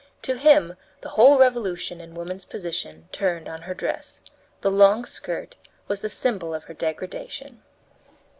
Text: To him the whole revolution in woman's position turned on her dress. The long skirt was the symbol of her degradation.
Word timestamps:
To 0.23 0.33
him 0.35 0.77
the 1.01 1.09
whole 1.09 1.37
revolution 1.37 2.01
in 2.01 2.15
woman's 2.15 2.43
position 2.43 3.07
turned 3.11 3.47
on 3.47 3.61
her 3.61 3.75
dress. 3.75 4.21
The 4.61 4.71
long 4.71 5.05
skirt 5.05 5.57
was 5.87 6.01
the 6.01 6.09
symbol 6.09 6.55
of 6.55 6.63
her 6.63 6.73
degradation. 6.73 7.61